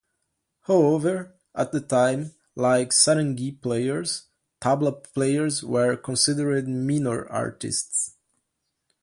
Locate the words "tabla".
4.59-5.03